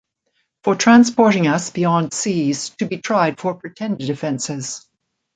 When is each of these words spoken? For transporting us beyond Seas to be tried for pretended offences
For 0.63 0.73
transporting 0.75 1.45
us 1.45 1.69
beyond 1.69 2.11
Seas 2.11 2.69
to 2.79 2.85
be 2.87 2.97
tried 2.97 3.39
for 3.39 3.53
pretended 3.53 4.09
offences 4.09 4.89